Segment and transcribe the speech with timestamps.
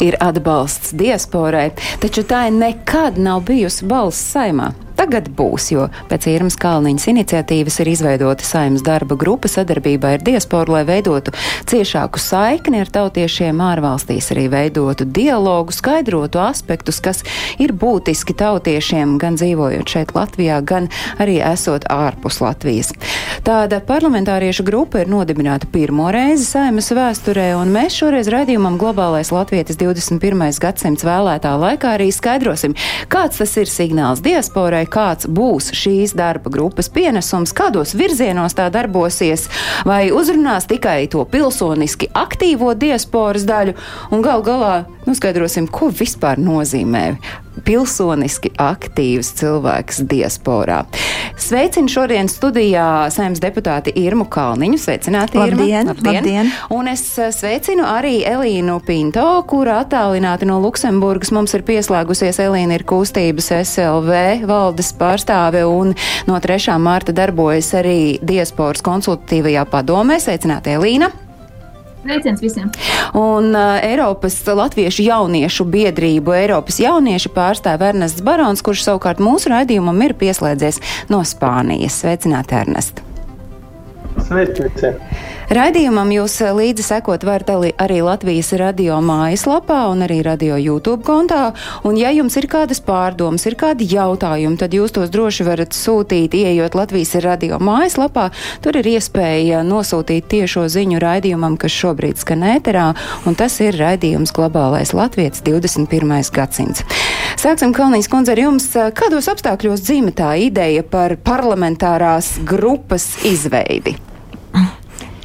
[0.00, 1.70] ir atbalsts diasporai,
[2.02, 4.72] taču tā nekad nav bijusi balss saimā.
[4.96, 10.72] Tagad būs, jo pēc Irmas Kalniņas iniciatīvas ir izveidota saimnes darba grupa sadarbībā ar diasporu,
[10.72, 11.34] lai veidotu
[11.68, 17.20] ciešāku saikni ar tautiešiem ārvalstīs, arī veidotu dialogu, skaidrotu aspektus, kas
[17.60, 20.88] ir būtiski tautiešiem, gan dzīvojot šeit Latvijā, gan
[21.20, 22.94] arī esot ārpus Latvijas.
[23.46, 29.78] Tāda parlamentāriešu grupa ir nodibināta pirmo reizi saimas vēsturē, un mēs šoreiz raidījumam Globālais Latvietis
[29.78, 30.40] 21.
[30.62, 32.74] gadsimts vēlētā laikā arī skaidrosim,
[33.12, 39.48] kāds tas ir signāls diasporai, kāds būs šīs darba grupas pienesums, kādos virzienos tā darbosies,
[39.88, 43.76] vai uzrunās tikai to pilsoniski aktīvo diasporas daļu,
[44.10, 44.74] un gal galā
[45.06, 47.06] noskaidrosim, ko vispār nozīmē
[47.64, 50.82] pilsoniski aktīvs cilvēks diasporā.
[51.40, 54.78] Sveicinu šodien studijā saimnes deputāti Irmu Kalniņu.
[54.80, 55.62] Sveicināti, Irma.
[55.62, 56.14] Labdien, labdien.
[56.20, 56.52] labdien.
[56.74, 62.40] Un es eh, sveicinu arī Elīnu Pinto, kura attālināti no Luksemburgas mums ir pieslēgusies.
[62.46, 65.94] Elīna ir kustības SLV valdes pārstāve un
[66.28, 66.78] no 3.
[66.82, 70.20] mārta darbojas arī diasporas konsultatīvajā padomē.
[70.22, 71.25] Sveicināti, Elīna!
[72.06, 72.68] Sveiciens visiem!
[73.18, 79.98] Un uh, Eiropas Latviešu jauniešu biedrību Eiropas jaunieši pārstāv Ernests Barons, kurš savukārt mūsu raidījumam
[80.06, 80.78] ir pieslēdzies
[81.10, 81.98] no Spānijas.
[82.04, 83.02] Sveicināti, Ernest!
[84.28, 85.02] Sveiki visiem!
[85.46, 91.52] Raidījumam jūs eh, līdzi sekot varat arī Latvijas radio mājaslapā un arī radio YouTube kontā.
[91.86, 96.34] Un ja jums ir kādas pārdomas, ir kādi jautājumi, tad jūs tos droši varat sūtīt,
[96.34, 98.32] ieejot Latvijas radio mājaslapā.
[98.64, 102.88] Tur ir iespēja nosūtīt tiešo ziņu raidījumam, kas šobrīd skan ēterā,
[103.30, 106.10] un tas ir raidījums Globālais Latvijas 21.
[106.34, 106.82] gadsimts.
[107.38, 108.66] Sāksim, Kalnijas kundze, ar jums.
[108.98, 113.94] Kādos apstākļos dzīve tā ideja par parlamentārās grupas izveidi?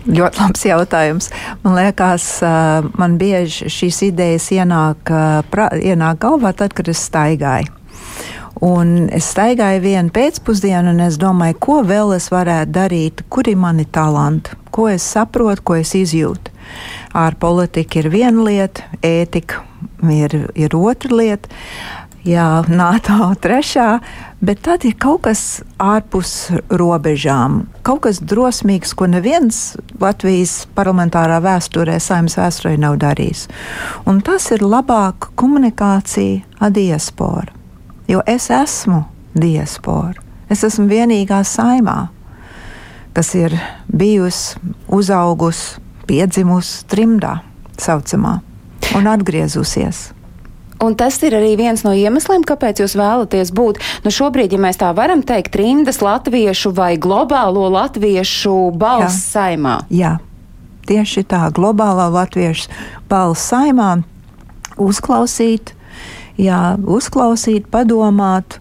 [0.07, 1.29] Ļoti labs jautājums.
[1.61, 2.25] Man liekas,
[2.97, 5.11] man bieži šīs idejas ienāk,
[5.53, 7.69] pra, ienāk galvā tad, kad es staigāju.
[8.61, 13.57] Un es staigāju vienu pēcpusdienu, un es domāju, ko vēl es varētu darīt, kur ir
[13.57, 16.53] mani talanti, ko es saprotu, ko es izjūtu.
[17.17, 19.63] Ar politiku ir viena lieta, ētika
[20.13, 21.49] ir, ir otra lieta
[22.27, 23.99] jā, NATO trešā,
[24.41, 27.65] bet tad ir kaut kas ārpus robežām.
[27.85, 33.47] Kaut kas drosmīgs, ko neviens Latvijas parlamentārā vēsturē, saimnes vēsturē nav darījis.
[34.09, 37.57] Un tas ir labāka komunikācija ar diasporu.
[38.11, 39.05] Jo es esmu
[39.37, 40.19] diaspora.
[40.51, 42.09] Es esmu vienīgā saimā,
[43.15, 43.55] kas ir
[43.87, 44.59] bijusi,
[44.91, 45.79] uzaugusi,
[46.09, 47.37] piedzimusi trimdā,
[47.79, 48.41] saucamā,
[48.97, 50.09] un atgriezusies.
[50.81, 54.81] Un tas ir arī viens no iemesliem, kāpēc jūs vēlaties būt, nu šobrīd, ja mēs
[54.81, 59.27] tā varam teikt, rindas latviešu vai globālo latviešu balss Jā.
[59.35, 59.75] saimā.
[59.93, 60.15] Jā,
[60.89, 62.71] tieši tā, globālā latviešu
[63.11, 63.99] balss saimā
[64.81, 65.75] uzklausīt,
[66.41, 68.57] jā, uzklausīt, padomāt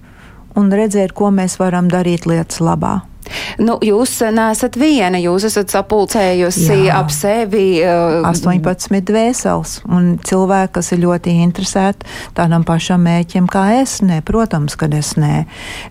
[0.58, 3.00] un redzēt, ko mēs varam darīt lietas labā.
[3.60, 7.00] Nu, jūs neesat viena, jūs esat sapulcējusi Jā.
[7.00, 13.66] ap sevi uh, 18 dvēseles un cilvēki, kas ir ļoti interesēti tādam pašam mēķim kā
[13.80, 13.98] es.
[14.06, 15.44] Nē, protams, ka es nē.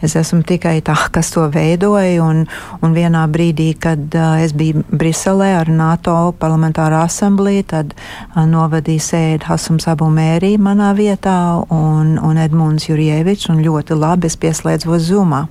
[0.05, 2.45] Es esmu tikai tā, kas to veidoja un,
[2.85, 9.05] un vienā brīdī, kad uh, es biju Briselē ar NATO parlamentārā asamblī, tad uh, novadīja
[9.09, 11.37] sēdi Hasums Abu Mērī manā vietā
[11.73, 15.45] un, un Edmunds Jurievičs un ļoti labi es pieslēdzos Zumā.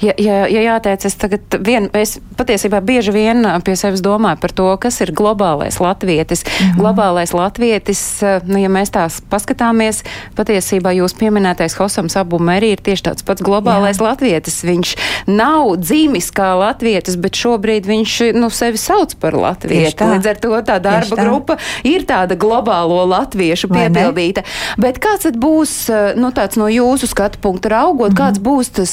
[0.00, 1.27] Ja, ja, ja jāteic, es tagad
[1.64, 6.44] vien, es patiesībā bieži vien pie sevis domāju par to, kas ir globālais latvietis.
[6.44, 6.80] Mm -hmm.
[6.80, 10.02] Globālais latvietis, nu, ja mēs tās paskatāmies,
[10.36, 14.02] patiesībā jūs pieminētais Hosams Abu Meri ir tieši tāds pats globālais Jā.
[14.02, 14.64] latvietis.
[14.64, 14.94] Viņš
[15.26, 20.04] nav dzīmis kā latvietis, bet šobrīd viņš, nu, sevi sauc par latvieti.
[20.04, 21.24] Līdz ar to tā darba tā.
[21.24, 24.42] grupa ir tāda globālo latviešu piepildīta.
[24.78, 28.20] Bet kāds tad būs, nu, tāds no jūsu skatu punkta raugot, mm -hmm.
[28.22, 28.92] kāds būs tas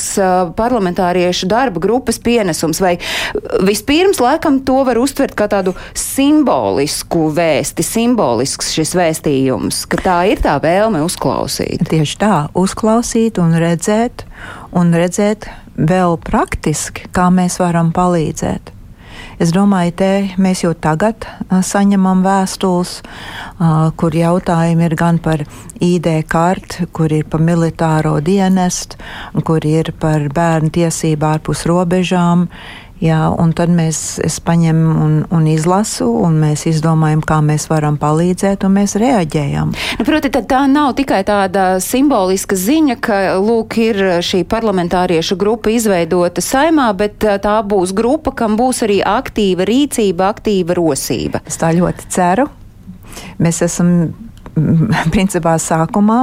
[0.55, 2.81] parlamentāriešu darba grupas pienesums?
[2.83, 2.95] Vai
[3.65, 10.43] vispirms laikam to var uztvert kā tādu simbolisku vēsti, simbolisks šis vēstījums, ka tā ir
[10.43, 11.85] tā vēlme uzklausīt?
[11.91, 14.25] Tieši tā, uzklausīt un redzēt,
[14.75, 18.75] un redzēt vēl praktiski, kā mēs varam palīdzēt.
[19.35, 20.09] Es domāju, te
[20.39, 22.93] mēs jau tagad saņemam vēstules,
[23.99, 25.43] kur jautājumi ir gan par
[25.83, 28.95] ID karti, kur ir par militāro dienestu,
[29.43, 32.47] kur ir par bērnu tiesību ārpus robežām.
[33.03, 37.97] Jā, un tad mēs, es paņemu un, un izlasu, un mēs izdomājam, kā mēs varam
[37.99, 39.73] palīdzēt, un mēs reaģējam.
[39.99, 46.43] Nu, proti, tā nav tikai tāda simboliska ziņa, ka, lūk, ir šī parlamentāriešu grupa izveidota
[46.43, 51.43] saimā, bet tā būs grupa, kam būs arī aktīva rīcība, aktīva rosība.
[51.43, 52.47] Es tā ļoti ceru.
[53.43, 53.91] Mēs esam
[55.13, 56.21] principā sākumā,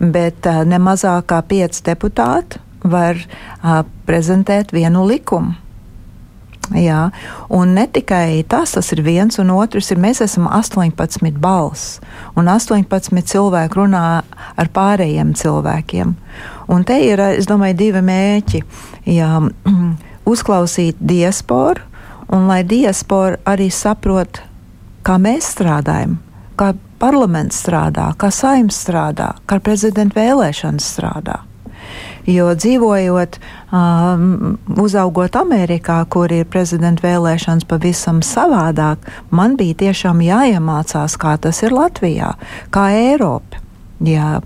[0.00, 3.20] bet ne mazāk kā pieci deputāti var
[4.08, 5.65] prezentēt vienu likumu.
[6.74, 7.10] Jā,
[7.54, 12.00] un ne tikai tas, tas ir viens, un otrs ir, mēs esam 18 balss,
[12.34, 14.06] un 18 cilvēki runā
[14.58, 16.14] ar pārējiem cilvēkiem.
[16.74, 18.62] Un te ir, es domāju, divi mēķi.
[19.14, 19.30] Jā,
[20.32, 21.86] uzklausīt diasporu,
[22.34, 24.42] un lai diaspora arī saprot,
[25.06, 26.18] kā mēs strādājam,
[26.58, 31.44] kā parlaments strādā, kā saimns strādā, kā prezidenta vēlēšanas strādā.
[32.26, 33.38] Jo dzīvojot,
[33.70, 41.62] um, uzaugot Amerikā, kur ir prezidenta vēlēšanas pavisam savādāk, man bija tiešām jāiemācās, kā tas
[41.62, 42.32] ir Latvijā,
[42.74, 43.62] kā Eiropa.
[44.02, 44.40] Jā,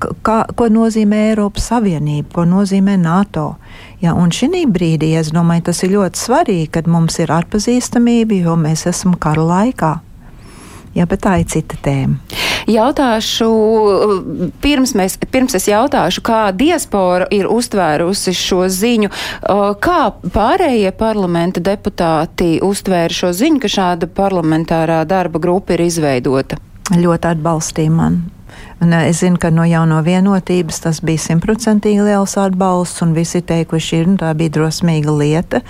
[0.00, 3.54] kā, ko nozīmē Eiropas Savienība, ko nozīmē NATO.
[4.00, 8.56] Ja, un šī brīdī es domāju, tas ir ļoti svarīgi, kad mums ir atpazīstamība, jo
[8.60, 9.92] mēs esam kara laikā.
[10.96, 12.16] Jā, bet tā ir cita tēma.
[12.66, 13.48] Jautāšu,
[14.64, 19.12] pirms, mēs, pirms es jautāšu, kā diaspora ir uztvērusi šo ziņu,
[19.84, 19.98] kā
[20.34, 26.58] pārējie parlamenta deputāti uztvēra šo ziņu, ka šāda parlamentārā darba grupa ir izveidota?
[26.96, 28.35] Ļoti atbalstīja mani.
[28.80, 34.02] Un es zinu, ka no jauno vienotības tas bija simtprocentīgi liels atbalsts, un visi teikuši,
[34.02, 35.62] ir, nu, tā bija drosmīga lieta.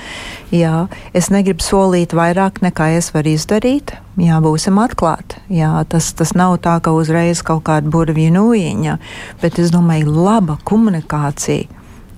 [0.55, 3.95] Jā, es negribu solīt vairāk, nekā es varu izdarīt.
[4.19, 5.39] Jā, būsim atklāti.
[5.53, 8.99] Jā, tas, tas nav tā, ka uzreiz kaut kāda burvju nūjiņa,
[9.43, 11.69] bet es domāju, laba komunikācija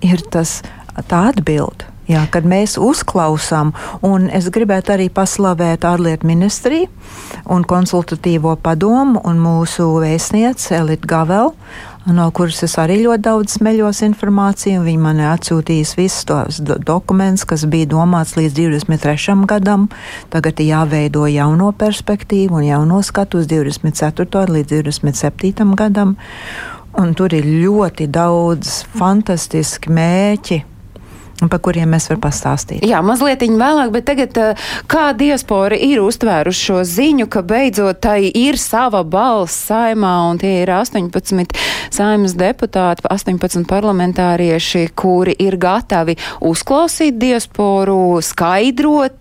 [0.06, 0.60] ir tas
[1.10, 1.97] tā atbilde.
[2.08, 6.86] Jā, kad mēs uzklausām, un es gribētu arī paslavēt ārlietu ministriju
[7.52, 11.52] un konsultatīvo padomu un mūsu vēstnieci Elita Gavel,
[12.08, 14.86] no kuras es arī ļoti daudz smeļos informāciju.
[14.86, 19.36] Viņa man ir atsūtījusi visus tos do dokumentus, kas bija domāts līdz 23.
[19.52, 19.90] gadam.
[20.32, 24.46] Tagad ir jāveido jauno perspektīvu un jauno skatu uz 24.
[24.56, 25.76] līdz 27.
[25.76, 26.16] gadam.
[26.96, 30.62] Un tur ir ļoti daudz fantastiski mēķi
[31.46, 32.82] par kuriem mēs varam pastāstīt.
[32.86, 38.32] Jā, mazliet vēlāk, bet tagad eh, kā diaspora ir uztvēruši šo ziņu, ka beidzot tai
[38.34, 41.54] ir sava balss saimā un tie ir 18
[41.94, 46.18] saimas deputāti, 18 parlamentārieši, kuri ir gatavi
[46.48, 49.16] uzklausīt diasporu, skaidrot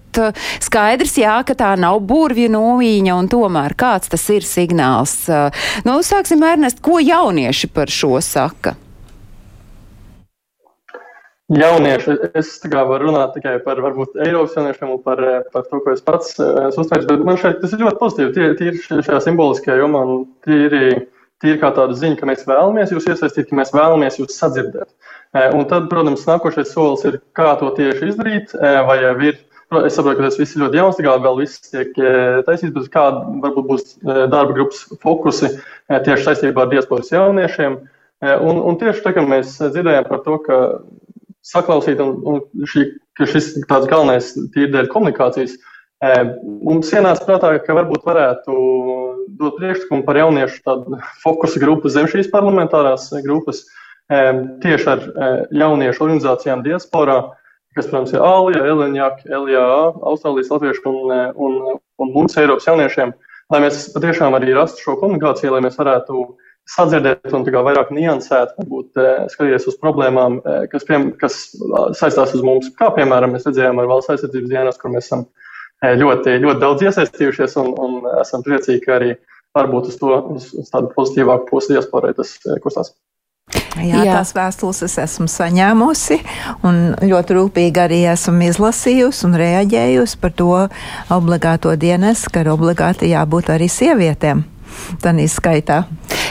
[0.64, 5.20] skaidrs, jā, ka tā nav burvju novīņa, un tomēr kāds tas ir signāls.
[5.86, 8.74] Nu, sāksim, Ernest, ko jaunieši par šo saka?
[11.54, 12.16] Jaunieši.
[12.38, 15.22] Es varu runāt tikai par varbūt Eiropas jauniešiem un par,
[15.54, 17.08] par to, ko es pats esmu uztvērts.
[17.10, 18.34] Bet man šeit tas ir ļoti pozitīvi.
[18.36, 21.08] Tie, tie ir šajā simboliskajā jomā un tīri,
[21.44, 24.92] tīri kā tāda ziņa, ka mēs vēlamies jūs iesaistīt, ka mēs vēlamies jūs sadzirdēt.
[25.56, 29.44] Un tad, protams, nākošais solis ir, kā to tieši izdarīt, vai jau ir.
[29.84, 31.90] Es saprotu, ka tas viss ir ļoti jauns, tikai vēl viss tiek
[32.48, 33.90] taisīts, bet kāda varbūt būs
[34.32, 35.50] darba grupas fokusi
[35.92, 37.76] tieši saistībā ar diasporas jauniešiem.
[38.24, 40.62] Un, un tieši tā, kā mēs dzirdējām par to, ka
[41.48, 42.86] saklausīt, un, un šī,
[43.24, 45.56] šis tāds galvenais tīri dēļ komunikācijas.
[46.04, 46.12] E,
[46.66, 48.58] mums ienāca prātā, ka varbūt varētu
[49.40, 54.22] dot priekšlikumu par jauniešu tādu fokusa grupu zem šīs parlamentārās grupas e,
[54.64, 55.30] tieši ar e,
[55.64, 57.20] jauniešu organizācijām diasporā,
[57.78, 59.70] kas, protams, ir ALIA, LNJAK, LJA,
[60.12, 61.16] Austrālijas latviešu un,
[61.48, 63.14] un, un mums Eiropas jauniešiem,
[63.54, 68.56] lai mēs patiešām arī rastu šo komunikāciju, lai mēs varētu uh, sadzirdēt un vairāk niansēt,
[68.60, 71.40] varbūt eh, skatīties uz problēmām, eh, kas, piem, kas
[71.98, 72.70] saistās uz mums.
[72.78, 75.26] Kā piemēram mēs redzējām ar valsts aizsardzības dienas, kur mēs esam
[75.82, 79.14] eh, ļoti, ļoti daudz iesaistījušies un, un esam priecīgi, ka arī
[79.58, 82.94] varbūt uz to, uz, uz tādu pozitīvāku pusi diasporai tas kustās.
[83.78, 86.18] Jā, Jā, tās vēstules es esmu saņēmusi
[86.68, 90.52] un ļoti rūpīgi arī esmu izlasījusi un reaģējusi par to
[91.14, 94.44] obligāto dienestu, ka ir obligāti jābūt arī sievietēm.
[95.04, 95.84] Tā izskaitā.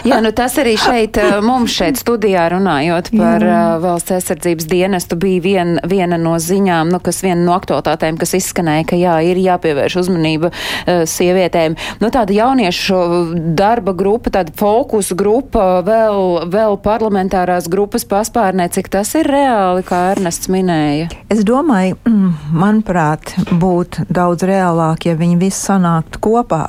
[0.07, 3.55] Jā, nu tas arī šeit eh, mums šeit studijā runājot par jā.
[3.57, 8.37] Eh, valsts aizsardzības dienestu bija vien, viena no ziņām, nu, kas viena no aktualitātēm, kas
[8.39, 11.77] izskanēja, ka jā, ir jāpievērš uzmanība uh, sievietēm.
[12.03, 13.01] Nu, tāda jauniešu
[13.59, 20.03] darba grupa, tāda fokus grupa vēl, vēl parlamentārās grupas paspārnē, cik tas ir reāli, kā
[20.15, 21.11] Ernests minēja?
[21.33, 26.67] Es domāju, mm, manuprāt, būtu daudz reālāk, ja viņi visi sanāktu kopā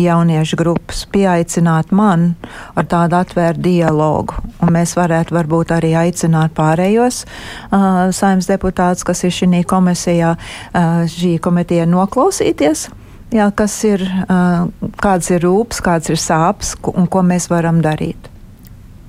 [0.00, 2.32] jauniešu grupas, pieaicināt man
[2.74, 4.38] ar tādu atvērtu dialogu.
[4.62, 11.04] Un mēs varētu varbūt arī aicināt pārējos uh, saimnes deputātus, kas ir šī komisijā, uh,
[11.10, 12.88] šī komitija noklausīties.
[13.34, 14.66] Jā, kas ir, uh,
[15.02, 18.30] kāds ir rūpes, kāds ir sāpes un ko mēs varam darīt?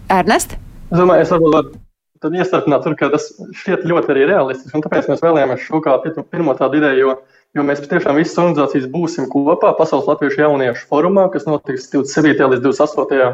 [0.10, 0.58] Ernest?
[0.92, 1.82] Es domāju, es
[2.26, 3.28] tad iestarpināt, tur, ka tas
[3.60, 5.98] šķiet ļoti arī realistiski, un tāpēc mēs vēlējāmies šo kā
[6.32, 7.16] pirmo tādu ideju, jo
[7.56, 12.52] jo mēs patiešām visas organizācijas būsim kopā Pasaules Latviešu jauniešu forumā, kas notiks 27.
[12.52, 13.32] līdz 28.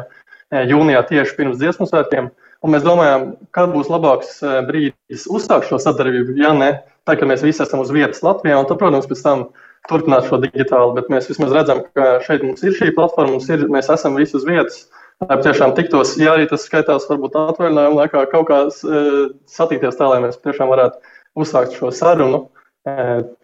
[0.70, 2.30] jūnijā tieši pirms dziesmu svētkiem.
[2.62, 4.38] Un mēs domājam, kad būs labāks
[4.68, 6.70] brīdis uzsākt šo sadarbību, ja ne
[7.08, 9.46] tā, ka mēs visi esam uz vietas Latvijā, un tad, protams, pēc tam
[9.90, 13.66] turpināt šo digitālu, bet mēs vismaz redzam, ka šeit mums ir šī platforma, mums ir,
[13.72, 14.84] mēs esam visi uz vietas.
[15.22, 19.02] Lai tiešām tiktos, ja arī tas skaitās varbūt atvaļinājuma laikā, kaut kā e,
[19.50, 20.98] satikties tā, lai mēs tiešām varētu
[21.38, 22.61] uzsākt šo sarunu e,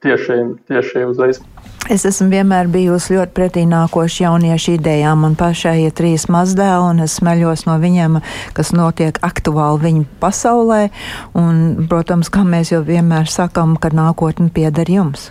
[0.02, 1.38] tieši, tieši uzreiz.
[1.88, 5.22] Es esmu vienmēr bijusi ļoti pretīnākoša jauniešu idejām.
[5.24, 8.18] Man pašai ir trīs mazdēli, un es smeļos no viņiem,
[8.58, 10.82] kas notiek aktuāli viņu pasaulē.
[11.38, 15.30] Un, protams, kā mēs jau vienmēr sakam, ka nākotne pieder jums.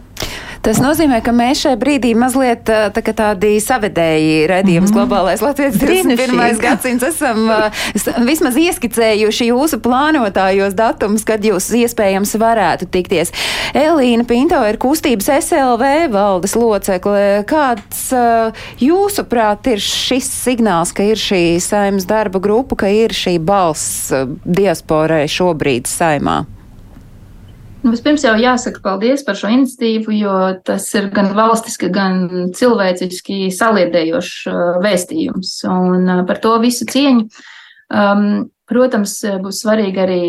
[0.68, 4.98] Tas nozīmē, ka mēs šai brīdī mazliet tā, tādi savedēji redzījums mm -hmm.
[4.98, 6.60] globālais Latvijas 21.
[6.60, 7.86] gadsimts esam uh,
[8.28, 13.32] vismaz ieskicējuši jūsu plānotājos datumus, kad jūs iespējams varētu tikties.
[13.74, 17.46] Elīna Pinto ir kustības SLV valdes locekle.
[17.48, 23.40] Kāds uh, jūsuprāt ir šis signāls, ka ir šī saimas darba grupa, ka ir šī
[23.40, 24.12] balss
[24.44, 26.44] diasporai šobrīd saimā?
[27.88, 30.32] Nu, vispirms jau jāsaka paldies par šo iniciatīvu, jo
[30.68, 35.54] tas ir gan valstiski, gan cilvēciski saliedējošs uh, vēstījums.
[35.72, 37.30] Un uh, par to visu cieņu.
[37.88, 38.26] Um,
[38.68, 40.26] protams, būs svarīgi arī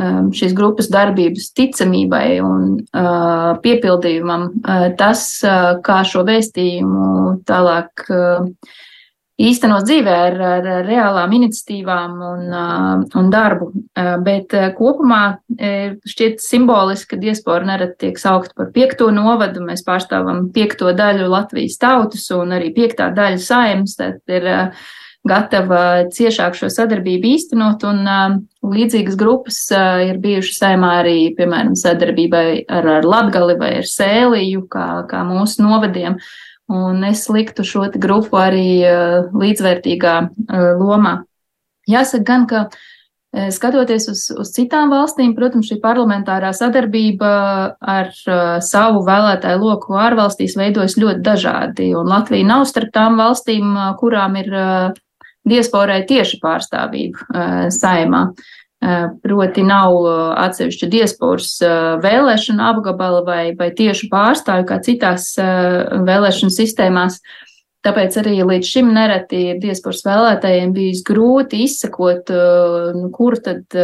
[0.00, 8.08] um, šīs grupas darbības ticamībai un uh, piepildījumam uh, tas, uh, kā šo vēstījumu tālāk
[8.08, 8.48] uh,
[9.40, 12.42] īstenos dzīvē ar, ar reālām iniciatīvām un,
[13.18, 13.70] un darbu.
[14.26, 19.64] Bet kopumā šķiet simboliski, ka diaspora nerad tiek saukt par piekto novadu.
[19.66, 23.98] Mēs pārstāvam piekto daļu Latvijas tautas un arī piektā daļa saimnes.
[23.98, 24.46] Tad ir
[25.24, 28.04] gatava ciešāk šo sadarbību īstenot, un
[28.74, 29.60] līdzīgas grupas
[30.04, 35.64] ir bijušas saimā arī, piemēram, sadarbībai ar, ar Latgali vai ar Sēliju, kā, kā mūsu
[35.64, 36.20] novadiem.
[36.72, 41.18] Un es liktu šo grupu arī uh, līdzvērtīgā uh, lomā.
[41.90, 47.32] Jāsaka gan, ka uh, skatoties uz, uz citām valstīm, protams, šī parlamentārā sadarbība
[47.80, 48.12] ar
[48.64, 51.92] savu vēlētāju loku ārvalstīs veidojas ļoti dažādi.
[51.94, 54.52] Latvija nav starp tām valstīm, kurām ir
[55.44, 58.26] diasporai tieši pārstāvība saimā.
[58.30, 58.52] Eh,
[59.22, 61.74] proti nav eh, atsevišķa diasporas eh,
[62.04, 67.20] vēlēšana apgabala vai, vai tieši pārstāvju kā citās vēlēšana sistēmās.
[67.84, 72.32] Tāpēc arī līdz šim nereti ir diasporas vēlētājiem bijis grūti izsekot,
[72.96, 73.76] nu, kur tad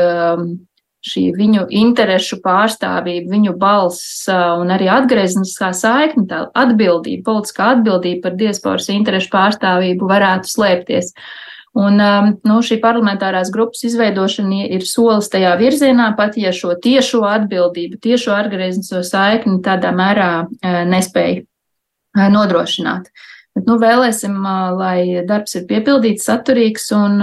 [1.04, 8.40] šī viņu interešu pārstāvība, viņu balss un arī atgriezniskā saikne, tā atbildība, politiskā atbildība par
[8.40, 11.12] diasporas interešu pārstāvību varētu slēpties.
[11.12, 16.74] Uh, Un um, nu, šī parlamentārās grupas izveidošana ir solis tajā virzienā, pat ja šo
[16.74, 23.12] tiešo atbildību, tiešo atgrieznisko saikni tādā mērā uh, nespēja uh, nodrošināt.
[23.60, 24.38] Bet, nu, vēlēsim,
[24.80, 27.18] lai darbs ir piepildīts, saturīgs un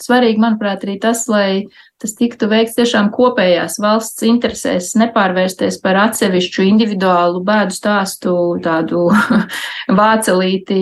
[0.00, 1.66] svarīgi, manuprāt, arī tas, lai
[2.00, 9.10] tas tiktu veikts tiešām kopējās valsts interesēs, nepārvērsties par atsevišķu individuālu bēdu stāstu, tādu
[10.00, 10.80] vācelīti,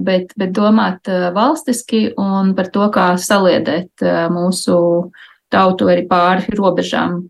[0.00, 4.78] bet, bet domāt valstiski un par to, kā saliedēt mūsu
[5.52, 7.20] tautu arī pāri robežām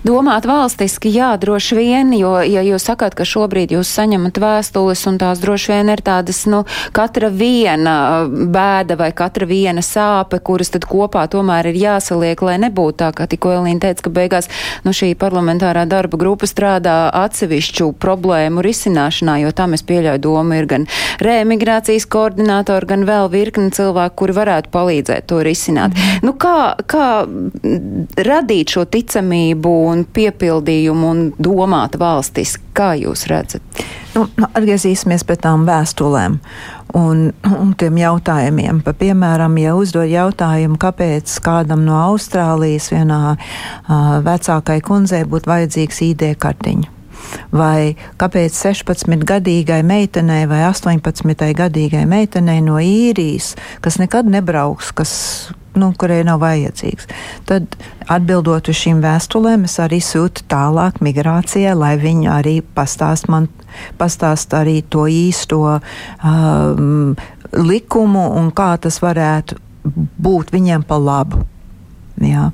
[0.00, 5.18] Domāt valstiski, jā, droši vien, jo, ja jūs sakāt, ka šobrīd jūs saņemat vēstules un
[5.20, 6.62] tās droši vien ir tādas, nu,
[6.96, 12.96] katra viena bēda vai katra viena sāpe, kuras tad kopā tomēr ir jāsaliek, lai nebūtu
[13.02, 14.48] tā, kā tikko Elīna teica, ka beigās,
[14.86, 20.70] nu, šī parlamentārā darba grupa strādā atsevišķu problēmu risināšanā, jo tam es pieļauju domu ir
[20.70, 20.88] gan
[21.20, 25.92] reemigrācijas koordinātori, gan vēl virkni cilvēku, kuri varētu palīdzēt to risināt.
[25.92, 26.24] Mm.
[26.24, 27.06] Nu, kā, kā
[28.16, 32.64] radīt šo ticamību un piepildījumu un domāt valstiski.
[32.72, 33.82] Kā jūs redzat?
[34.14, 36.38] Nu, nu, atgriezīsimies pie tām vēstulēm
[36.98, 38.80] un, un tiem jautājumiem.
[38.86, 46.02] Pa, piemēram, ja uzdod jautājumu, kāpēc kādam no Austrālijas vienā uh, vecākai kundzei būtu vajadzīgs
[46.08, 46.99] ID kartiņa.
[47.54, 55.12] Vai kāpēc 16-gadīgai meitenei vai 18-gadīgai meitenei no īrijas, kas nekad nebrauks, kas
[55.78, 57.08] nu, kurai nav vajadzīgs.
[57.48, 57.76] Tad,
[58.10, 63.48] atbildot uz šīm vēstulēm, es arī sūtu tālāk migrācijai, lai viņi arī pastāst man,
[64.00, 67.14] pastāst arī to īsto um,
[67.54, 69.58] likumu un kā tas varētu
[70.20, 71.44] būt viņiem pa labu.
[72.20, 72.50] Jā.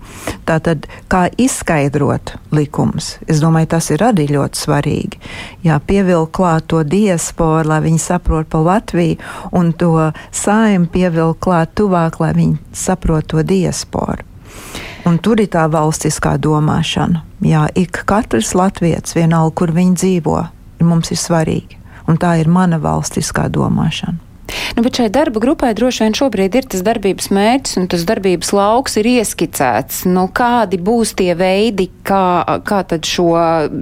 [0.47, 5.19] Tātad, kā izskaidrot likumus, es domāju, tas ir arī ļoti svarīgi.
[5.67, 9.19] Jā, pievilkt klāt to diasporu, lai viņi saprot par Latviju,
[9.59, 14.23] un to saimnu pievilkt klāt tuvāk, lai viņi saprot to diasporu.
[15.07, 17.23] Un tur ir tā valstiskā domāšana.
[17.47, 20.39] Jā, ik katrs latviečs, vienalga, kur viņi dzīvo,
[20.87, 21.79] mums ir svarīgi.
[22.11, 24.26] Un tā ir mana valstiskā domāšana.
[24.77, 28.53] Nu, bet šai darba grupai droši vien šobrīd ir tas darbības mērķis un tas darbības
[28.57, 30.05] lauks ir ieskicēts.
[30.11, 33.33] Nu, kādi būs tie veidi, kā, kā tad šo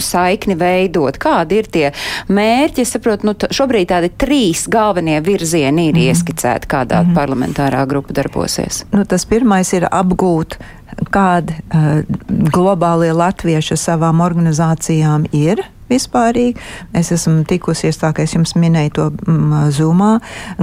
[0.03, 1.19] saikni veidot?
[1.23, 1.85] Kādi ir tie
[2.29, 2.85] mērķi?
[2.85, 6.07] Es saprotu, nu, šobrīd tādi trīs galvenie virzieni ir mm.
[6.13, 7.19] ieskicēti, kādā mm.
[7.19, 8.85] parlamentārā grupa darbosies.
[8.95, 10.59] Nu, tas pirmais ir apgūt
[11.15, 12.03] kādi uh,
[12.55, 16.61] globālie latvieši savām organizācijām ir vispārīgi.
[16.97, 20.13] Es esmu tikusies, tā kā es jums minēju, to mm, Zoomā,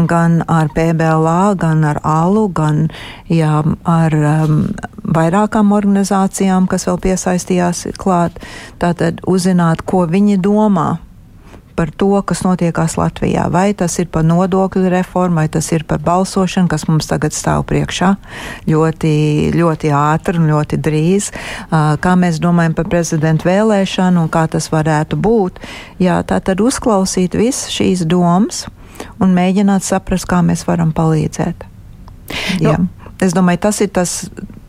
[0.10, 2.88] gan ar PBLA, gan ar ALU, gan
[3.30, 4.58] jā, ar um,
[5.04, 8.42] vairākām organizācijām, kas vēl piesaistījās klāt.
[8.82, 10.96] Tātad uzzināt, ko viņi domā
[11.82, 13.48] par to, kas notiekās Latvijā.
[13.50, 17.64] Vai tas ir par nodokļu reformu, vai tas ir par balsošanu, kas mums tagad stāv
[17.72, 18.12] priekšā
[18.70, 19.14] ļoti,
[19.56, 21.32] ļoti ātri un ļoti drīz.
[21.72, 25.58] Kā mēs domājam par prezidentu vēlēšanu un kā tas varētu būt.
[26.04, 28.68] Jā, tā tad uzklausīt visas šīs domas
[29.18, 31.66] un mēģināt saprast, kā mēs varam palīdzēt.
[32.62, 32.78] Jā.
[32.78, 34.20] Nu, es domāju, tas ir tas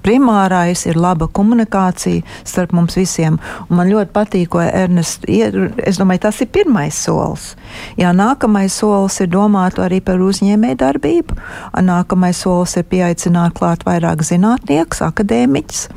[0.04, 3.38] primārais ir laba komunikācija starp mums visiem.
[3.68, 5.72] Un man ļoti patīk, ko Ernests ir.
[5.82, 7.52] Es domāju, tas ir pirmais solis.
[8.00, 11.38] Jā, nākamais solis ir domāt arī par uzņēmēju darbību.
[11.86, 15.88] Nākamais solis ir pieaicināt klāt vairāk zinātniekus, akadēmiķus.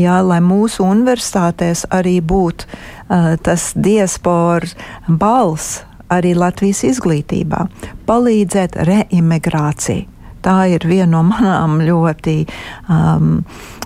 [0.00, 4.74] Jā, lai mūsu universitātēs arī būtu uh, tas diasporas
[5.06, 7.66] balss arī Latvijas izglītībā,
[8.08, 10.13] palīdzēt reimigrāciju.
[10.44, 12.36] Tā ir viena no manām ļoti
[12.92, 13.40] um,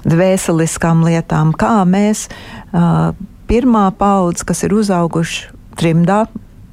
[0.09, 3.15] dvēseliskām lietām, kā mēs uh,
[3.49, 5.49] pirmā paudze, kas ir uzauguši
[5.79, 6.25] trimdā,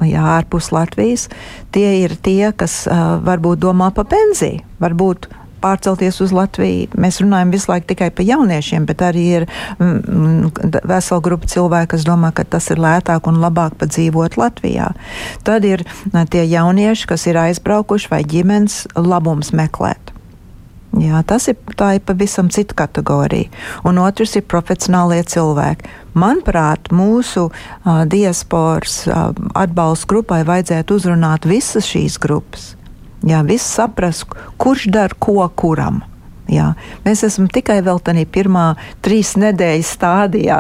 [0.04, 1.30] jā, ārpus Latvijas,
[1.76, 5.30] tie ir tie, kas uh, varbūt domā par pensiju, varbūt
[5.66, 6.92] pārcelties uz Latviju.
[7.02, 9.48] Mēs runājam visu laiku tikai par jauniešiem, bet arī ir
[9.80, 14.92] mm, mm vesela grupa cilvēku, kas domā, ka tas ir lētāk un labāk padzīvot Latvijā.
[15.48, 15.86] Tad ir
[16.32, 20.16] tie jaunieši, kas ir aizbraukuši vai ģimenes labums meklēt.
[20.96, 23.50] Jā, tas ir, ir pavisam cita kategorija.
[23.84, 25.92] Un otrs ir profesionālie cilvēki.
[26.16, 32.75] Manuprāt, mūsu uh, diasporas uh, atbalsta grupai vajadzētu uzrunāt visas šīs grupas.
[33.26, 34.30] Jā, viss saprast,
[34.62, 36.04] kurš dara ko kuram.
[36.52, 36.76] Jā.
[37.02, 40.60] Mēs esam tikai vēl tādā pirmā trīs nedēļu stadijā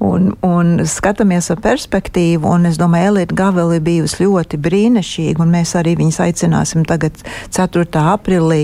[0.00, 2.54] un, un skatāmies ar perspektīvu.
[2.68, 7.20] Es domāju, Elīte Gaveli bijusi ļoti brīnišķīga, un mēs arī viņus aicināsim tagad
[7.52, 7.84] 4.
[8.00, 8.62] aprīlī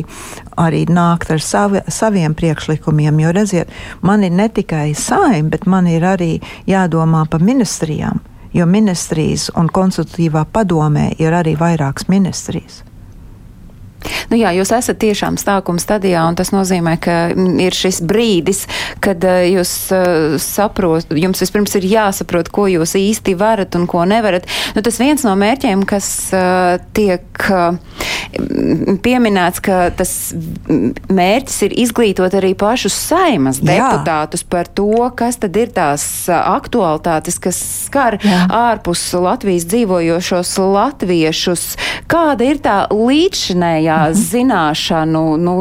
[0.60, 3.20] arī nākt ar savi, saviem priekšlikumiem.
[3.20, 6.38] Jo, redziet, man ir ne tikai saim, bet man ir arī
[6.68, 8.22] jādomā par ministrijām,
[8.56, 12.80] jo ministrijas un konsultatīvā padomē ir arī vairākas ministrijas.
[14.30, 18.64] Nu jā, jūs esat tiešām stākuma stadijā, un tas nozīmē, ka mm, ir šis brīdis,
[19.04, 24.04] kad uh, jūs uh, saprot, jums vispirms ir jāsaprot, ko jūs īsti varat un ko
[24.08, 24.48] nevarat.
[24.76, 27.44] Nu, tas viens no mērķiem, kas uh, tiek
[29.04, 30.12] pieminēts, ka tas
[31.12, 34.50] mērķis ir izglītot arī pašus saimas deputātus jā.
[34.52, 38.44] par to, kas tad ir tās aktualitātes, kas skar jā.
[38.48, 41.66] ārpus Latvijas dzīvojošos latviešus.
[42.10, 44.20] Kāda ir tā līdzšinējā jā, mhm.
[44.30, 45.56] zināšanu, nu,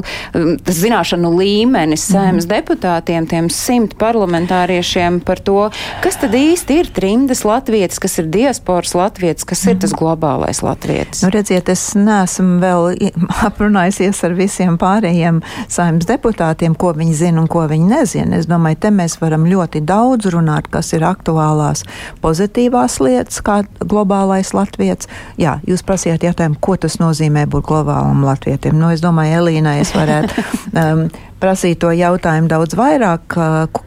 [0.82, 2.54] zināšanu līmenis saimnes mhm.
[2.56, 5.70] deputātiem, tiem simt parlamentāriešiem par to,
[6.04, 10.02] kas tad īsti ir trimdas latvietis, kas ir diasporas latvietis, kas ir tas mhm.
[10.02, 11.24] globālais latvietis.
[11.26, 12.96] Nu, redziet, es neesmu vēl
[13.48, 15.42] aprunājusies ar visiem pārējiem
[15.72, 18.40] saimnes deputātiem, ko viņi zina un ko viņi nezina.
[18.40, 21.84] Es domāju, te mēs varam ļoti daudz runāt, kas ir aktuālās
[22.24, 25.10] pozitīvās lietas, kā globālais latvietis.
[25.42, 28.78] Jā, jūs prasījāt jautājumu, ko tas nozīmē būt globālam latvietim.
[28.80, 30.46] Nu, es domāju, Elīnai es varētu
[30.82, 31.06] um,
[31.42, 33.38] prasīt to jautājumu daudz vairāk,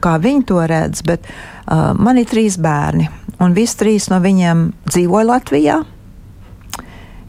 [0.02, 3.08] kā viņi to redz, bet uh, man ir trīs bērni,
[3.42, 5.82] un visi trīs no viņiem dzīvoja Latvijā.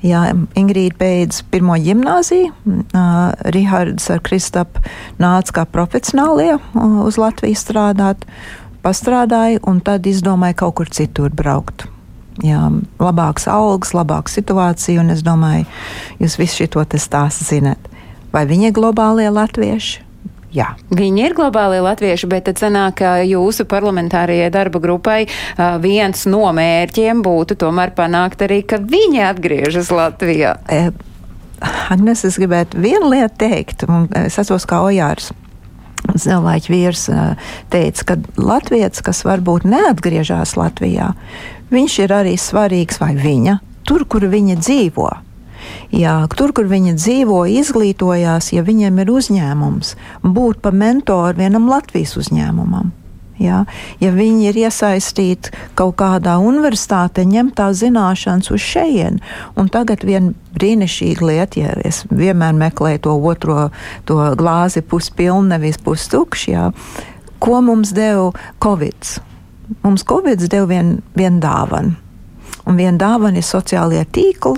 [0.05, 0.21] Jā,
[0.59, 4.83] Ingrīda beidz pirmo gimnāziju, uh, Rihards ar Kristapu
[5.17, 8.27] nāca kā profesionālie uh, uz Latviju strādāt,
[8.85, 11.87] pastrādāja un tad izdomāja kaut kur citur braukt
[12.43, 12.61] jā,
[12.99, 15.65] labāks algas, labāka situācija, es domāju,
[16.19, 17.91] jūs visi šo stāstu zinat.
[18.33, 20.04] Vai viņi ir globālie latvieši?
[20.55, 20.69] Jā.
[20.95, 25.25] Viņi ir globālie latvieši, bet tad sanāk, ka jūsu parlamentārajai darba grupai
[25.83, 30.55] viens no mērķiem būtu tomēr panākt arī, ka viņi atgriežas Latvijā.
[30.71, 30.93] E,
[31.91, 35.33] Agnes, es gribētu vienu lietu teikt, un es esmu kā Ojārs.
[36.05, 37.07] Cilvēks vīrs
[37.73, 41.11] teica, ka Latvijas, kas varbūt neatgriežas Latvijā,
[41.73, 45.09] viņš ir arī svarīgs vai viņa tur, kur viņa dzīvo.
[45.95, 52.15] Jā, tur, kur viņa dzīvo, izglītojās, ja viņiem ir uzņēmums, būt par mentoru vienam Latvijas
[52.19, 52.93] uzņēmumam.
[53.39, 53.65] Ja?
[53.99, 59.19] ja viņi ir iesaistīti kaut kādā universitātē, ņem tā zināšanas uz šejienu.
[59.59, 63.69] Un tagad viena brīnišķīga lieta, ja es vienmēr meklēju to otro
[64.07, 66.69] to glāzi puspilnu, nevis pustukšu, ja?
[67.43, 68.31] ko mums deva
[68.63, 69.17] Covid.
[69.83, 71.97] Mums Covid deva vienu vien dāvanu.
[72.65, 74.57] Un viena dāvana ir sociālie tīkli,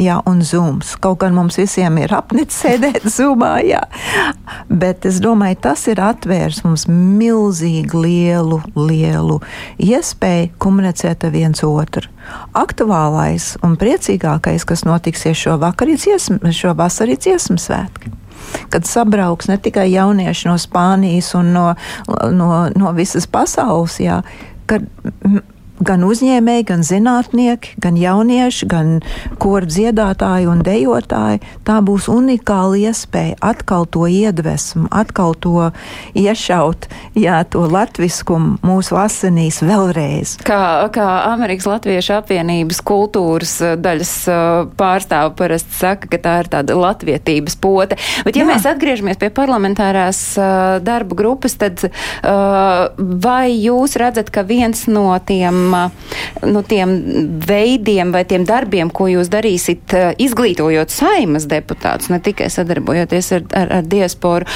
[0.00, 0.94] jā, un zūms.
[1.02, 3.82] Kaut gan mums visiem ir apnicis sēdēt zūmā, jā.
[4.68, 9.40] Bet es domāju, tas ir atvērs mums milzīgi lielu, lielu
[9.82, 12.10] iespēju komunicēt ar viens otru.
[12.58, 18.14] Aktuālais un priecīgākais, kas notiksies šo, dziesmu, šo vasaru dziesmu svētku
[18.70, 21.66] kad sabrauks ne tikai jaunieši no Spānijas un no,
[22.30, 24.20] no, no visas pasaules, jā,
[24.70, 24.86] kad
[25.84, 28.92] gan uzņēmēji, gan zinātnieki, gan jaunieši, gan
[29.42, 31.42] koru dziedātāji un dejotāji.
[31.66, 35.70] Tā būs unikāla iespēja atkal to iedvesmu, atkal to
[36.16, 40.36] iešaut, jā, to latviskumu mūsu asinīs vēlreiz.
[40.46, 44.44] Kā, kā Amerikas Latviešu apvienības kultūras eh, daļas eh,
[44.78, 48.00] pārstāvu parasti saka, ka tā ir tāda latvietības pote.
[48.26, 48.50] Bet ja jā.
[48.52, 51.82] mēs atgriežamies pie parlamentārās uh, darba grupas, tad
[52.22, 56.96] vai jūs redzat, ka viens no tiem nu, tiem
[57.46, 63.72] veidiem vai tiem darbiem, ko jūs darīsit, izglītojot saimas deputātus, ne tikai sadarbojoties ar, ar,
[63.80, 64.48] ar diasporu,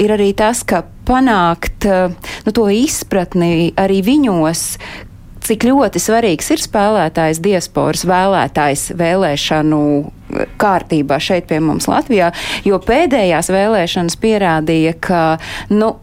[0.00, 4.66] ir arī tas, ka panākt nu, to izpratni arī viņos,
[5.42, 9.80] cik ļoti svarīgs ir spēlētājs, diasporas vēlētājs vēlēšanu
[10.60, 12.30] kārtībā šeit pie mums Latvijā,
[12.66, 15.22] jo pēdējās vēlēšanas pierādīja, ka
[15.74, 15.94] nu,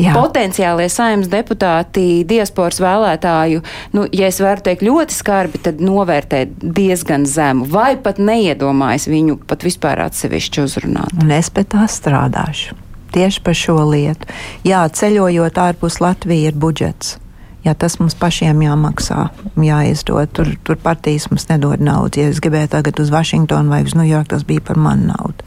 [0.00, 0.14] Jā.
[0.16, 3.62] potenciālie saimnes deputāti diasporas vēlētāju,
[3.94, 9.38] nu, ja es varu teikt ļoti skarbi, tad novērtē diezgan zemu vai pat neiedomājas viņu
[9.46, 11.14] pat vispār atsevišķi uzrunāt.
[11.22, 12.80] Un es pie tā strādāšu.
[13.14, 14.26] Tieši par šo lietu.
[14.66, 17.18] Jā, ceļojot ārpus Latvijas ir budžets.
[17.64, 20.28] Jā, tas mums pašiem jāmaksā, jāizdod.
[20.36, 22.20] Tur, tur partijas mums nedod naudu.
[22.20, 25.46] Ja es gribēju tagad uz Vašingtonu vai uz Ņujorku, tas bija par manu naudu.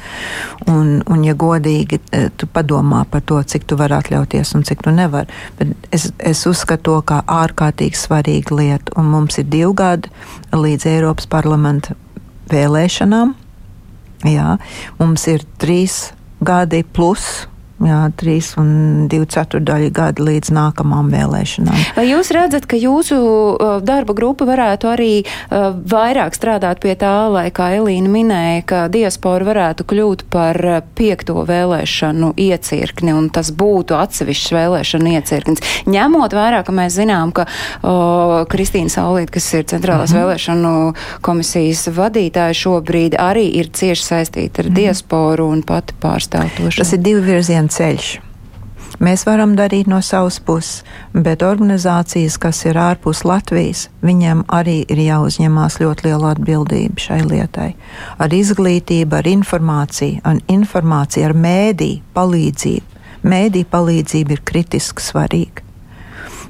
[0.74, 4.82] Un, un ja godīgi, eh, tu padomā par to, cik tu vari atļauties un cik
[4.88, 5.30] tu nevari.
[5.60, 8.96] Bet es, es uzskatu to kā ārkārtīgi svarīgu lietu.
[8.98, 10.10] Un mums ir divi gadi
[10.56, 11.94] līdz Eiropas parlamenta
[12.50, 13.36] vēlēšanām.
[14.26, 14.56] Jā,
[14.98, 17.46] mums ir trīs gadi plus
[17.78, 21.82] Jā, trīs un divu ceturdaļu gadu līdz nākamām vēlēšanām.
[21.94, 27.14] Vai jūs redzat, ka jūsu uh, darba grupa varētu arī uh, vairāk strādāt pie tā,
[27.30, 33.54] lai, kā Elīna minēja, ka diaspora varētu kļūt par uh, piekto vēlēšanu iecirkni un tas
[33.54, 35.62] būtu atsevišķs vēlēšanu iecirknis?
[35.86, 37.46] Ņemot vērā, ka mēs zinām, ka
[37.86, 40.26] o, Kristīna Saulīt, kas ir centrālās mm -hmm.
[40.26, 40.74] vēlēšanu
[41.22, 44.82] komisijas vadītāja šobrīd, arī ir cieši saistīta ar mm -hmm.
[44.82, 46.70] diasporu un pati pārstāv to.
[46.78, 48.22] Tas ir divi virzieni viens ceļš.
[49.00, 54.98] Mēs varam darīt no savas puses, bet organizācijas, kas ir ārpus Latvijas, viņiem arī ir
[54.98, 57.76] jāuzņemās ļoti liela atbildība šai lietai.
[58.18, 62.86] Ar izglītību, ar informāciju, ar informāciju, ar mēdī palīdzību.
[63.28, 65.67] Mēdī palīdzība ir kritiski svarīga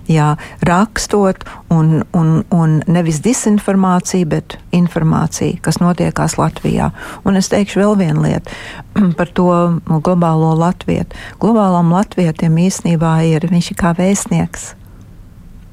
[0.08, 1.44] jā, rakstot,
[1.74, 6.92] un, un, un nevis disinformācija, bet informācija, kas notiekās Latvijā.
[7.28, 8.56] Un es teikšu vēl vienu lietu
[9.20, 9.50] par to
[9.88, 11.18] globālo latvietu.
[11.42, 14.72] Globālam latvietim īstenībā ir viņš ir kā vēstnieks.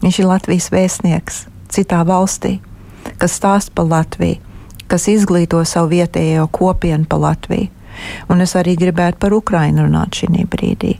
[0.04, 2.58] Viņš ir Latvijas vēstnieks citā valstī,
[3.18, 4.42] kas stāsta par Latviju,
[4.90, 7.70] kas izglīto savu vietējo kopienu par Latviju.
[8.28, 10.96] Un es arī gribētu par Ukrainu runāt šī brīdī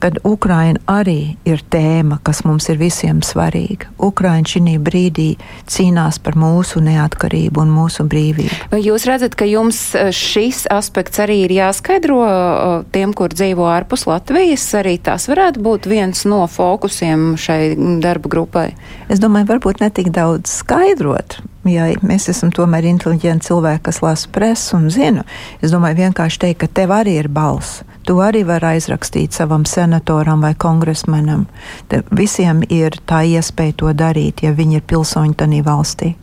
[0.00, 3.90] kad Ukraina arī ir tēma, kas mums ir visiem svarīga.
[4.00, 5.34] Ukraina šī brīdī
[5.70, 8.70] cīnās par mūsu neatkarību un mūsu brīvību.
[8.72, 13.68] Vai jūs redzat, ka jums eh, šis aspekts arī ir jāskaidro eh, tiem, kur dzīvo
[13.70, 14.66] ārpus Latvijas?
[14.80, 17.60] Arī tas varētu būt viens no fokusiem šai
[18.02, 18.68] darba grupai.
[19.12, 24.30] Es domāju, varbūt ne tik daudz skaidrot, ja mēs esam tomēr inteliģenti cilvēki, kas lasa
[24.32, 25.24] presu un zinu,
[25.60, 27.82] es domāju vienkārši teikt, ka tev arī ir balss.
[28.08, 31.44] To arī var aizrakstīt savam senatoram vai kongresmenam.
[31.88, 36.14] Te visiem ir tā iespēja to darīt, ja viņi ir pilsoņi tajā valstī.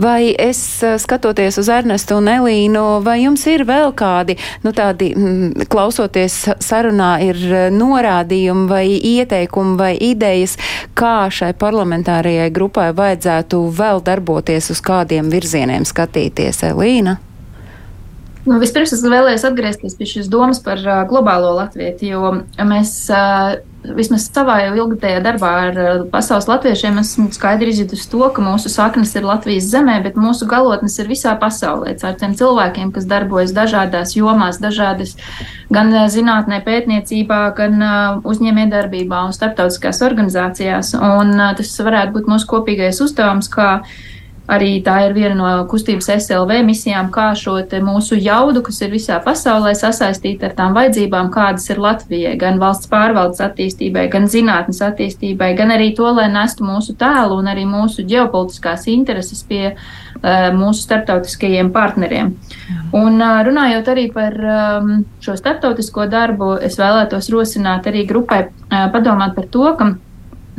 [0.00, 5.12] Vai es eh, skatoties uz Ernestu un Elīnu, vai jums ir vēl kādi, nu tādi,
[5.16, 10.56] mm, klausoties sarunā, ir eh, norādījumi vai ieteikumi vai idejas,
[10.98, 17.18] kā šai parlamentārajai grupai vajadzētu vēl darboties, uz kādiem virzieniem skatīties, Elīna?
[18.46, 22.30] Nu, vispirms es vēlējos atgriezties pie šīs domas par uh, globālo Latviju, jo
[22.64, 23.58] mēs uh,
[23.96, 25.78] vismaz savā ilgtajā darbā ar
[26.12, 30.98] pasaules latviešiem, esmu skaidri izjutusi to, ka mūsu saknes ir Latvijas zemē, bet mūsu galotnes
[31.00, 31.94] ir visā pasaulē.
[32.04, 35.16] Ar tiem cilvēkiem, kas darbojas dažādās jomās, dažādas
[35.72, 37.80] gan zinātnē, pētniecībā, gan
[38.28, 40.94] uzņēmējdarbībā un starptautiskās organizācijās.
[41.00, 43.70] Un tas varētu būt mūsu kopīgais uzdevums, kā
[44.50, 49.20] Arī tā ir viena no kustības SLV misijām, kā šo mūsu jaudu, kas ir visā
[49.22, 55.52] pasaulē, sasaistīt ar tām vajadzībām, kādas ir Latvijai, gan valsts pārvaldes attīstībai, gan zinātnes attīstībai,
[55.54, 60.82] gan arī to, lai nestu mūsu tēlu un arī mūsu ģeopolitiskās intereses pie uh, mūsu
[60.82, 62.34] starptautiskajiem partneriem.
[62.90, 68.88] Un uh, runājot arī par um, šo starptautisko darbu, es vēlētos rosināt arī grupai uh,
[68.90, 69.92] padomāt par to, ka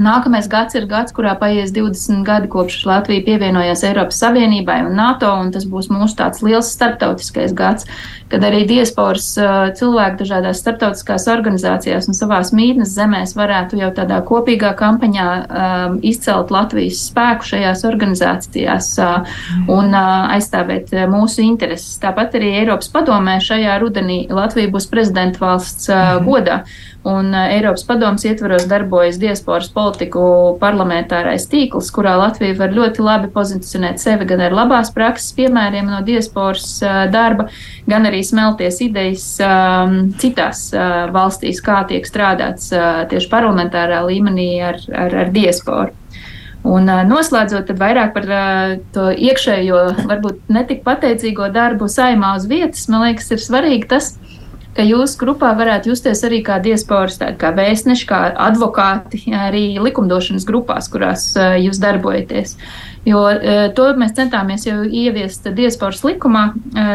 [0.02, 5.30] Nākamais gads ir gads, kurā paies 20 gadi kopš Latvija pievienojās Eiropas Savienībai un NATO,
[5.38, 7.86] un tas būs mūsu tāds liels starptautiskais gads,
[8.32, 9.28] kad arī diasporas
[9.78, 16.54] cilvēki dažādās starptautiskās organizācijās un savās mītnes zemēs varētu jau tādā kopīgā kampaņā um, izcelt
[16.56, 19.36] Latvijas spēku šajās organizācijās uh,
[19.70, 22.00] un uh, aizstāvēt mūsu intereses.
[22.02, 26.64] Tāpat arī Eiropas padomē šajā rudenī Latvija būs prezidenta valsts uh, godā.
[27.04, 30.24] Un Eiropas padomas ietvaros darbojas diasporas politiku
[30.62, 36.04] parlamentārais tīkls, kurā Latvija var ļoti labi pozicionēt sevi gan ar labās prakses piemēriem no
[36.06, 36.76] diasporas
[37.10, 37.48] darba,
[37.90, 44.78] gan arī smelties idejas um, citās uh, valstīs, kā tiek strādāts tieši parlamentārā līmenī ar,
[44.94, 45.98] ar, ar diasporu.
[46.62, 48.28] Un noslēdzot, vairāk par
[48.94, 54.31] to iekšējo, varbūt netik pateicīgo darbu saimā uz vietas, man liekas, ir svarīgi tas, ka
[54.77, 61.34] jūs grupā varētu justies arī kā diasporas, kā vēstneši, kā advokāti, arī likumdošanas grupās, kurās
[61.36, 62.55] jūs darbojaties.
[63.01, 63.23] Jo
[63.73, 66.51] to mēs centāmies jau ieviest diasporas likumā,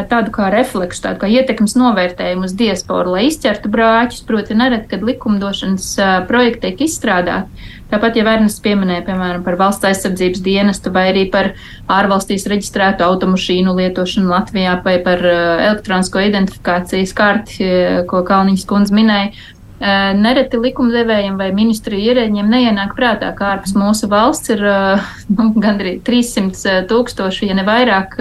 [0.06, 4.22] tādu kā refleksu, tādu kā ietekmes novērtējumu uz diasporu, lai izķertu brāķus.
[4.28, 5.88] Proti, nereti, kad likumdošanas
[6.30, 11.52] projekti tiek izstrādāti, tāpat jau Ernsts pieminēja, piemēram, par valsts aizsardzības dienestu vai arī par
[11.92, 17.68] ārvalstīs reģistrētu automašīnu lietošanu Latvijā vai par elektronisko identifikācijas karti,
[18.10, 19.34] ko Kalniņas kundze minēja.
[19.76, 24.62] Nereti likumdevējiem vai ministriju ierēģiem neienāk prātā, ka ārpus mūsu valsts ir
[25.36, 28.16] nu, gandrīz 300 tūkstoši, ja ne vairāk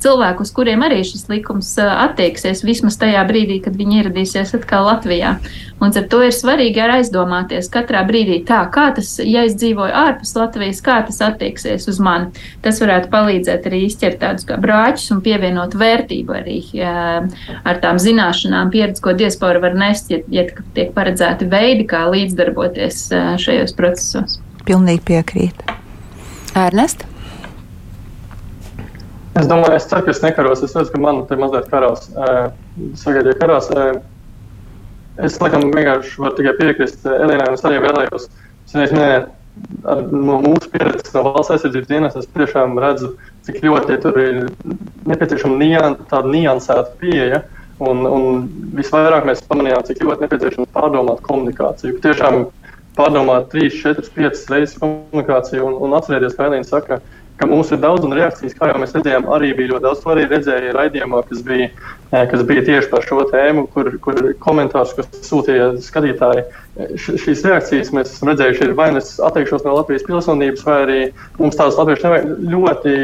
[0.00, 5.36] cilvēku, uz kuriem arī šis likums attieksies vismaz tajā brīdī, kad viņi ieradīsies atkal Latvijā.
[5.80, 9.94] Un ar to ir svarīgi arī aizdomāties katrā brīdī tā, kā tas, ja es dzīvoju
[9.96, 12.28] ārpus Latvijas, kā tas attieksies uz mani.
[12.64, 18.72] Tas varētu palīdzēt arī izķert tādus kā brāķus un pievienot vērtību arī ar tām zināšanām,
[18.74, 20.44] pieredzi, ko diaspora var nest, ja, ja
[20.80, 23.06] tiek paredzēti veidi, kā līdzdarboties
[23.44, 24.40] šajos procesos.
[24.64, 25.64] Pilnīgi piekrīt.
[26.58, 27.06] Ernest?
[29.38, 30.62] Es domāju, es ceru, ka es nekaros.
[30.66, 32.08] Es redzu, ka man te mazliet karās.
[32.98, 33.70] Sagaidīju, karās.
[35.20, 38.26] Es laikam vienkārši varu tikai piekrist Elīnai, un es arī vēlējos.
[38.66, 39.22] Es minēju,
[39.92, 43.12] ar no mūsu pieredzes no valsts aizsardzības dienas es tiešām redzu,
[43.46, 44.38] cik ļoti tur ir
[45.10, 47.42] nepieciešama nian, tāda niansēta pieeja.
[47.80, 48.42] Un, un
[48.76, 51.96] visvairāk mēs pamanījām, cik ļoti nepieciešams pārdomāt komunikāciju.
[52.04, 52.42] Tiešām
[52.98, 57.00] pārdomāt 3, 4, 5 reizes komunikāciju un, un atcerēties, kā Elīna saka,
[57.40, 60.02] ka mums ir daudz un reakcijas, kā jau mēs redzējām, arī bija ļoti daudz.
[60.02, 61.70] To arī redzēja raidījumā, kas bija,
[62.12, 66.44] eh, kas bija tieši par šo tēmu, kur, kur komentārus, kas sūtīja skatītāji.
[67.00, 70.78] Š, šīs reakcijas mēs esam redzējuši, ir vai nu es atteikšos no Latvijas pilsonības, vai
[70.84, 71.00] arī
[71.40, 72.96] mums tādas latviešu nevajag ļoti